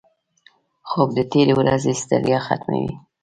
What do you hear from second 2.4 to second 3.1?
ختموي